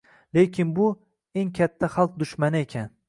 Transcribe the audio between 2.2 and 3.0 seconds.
dushmani ekan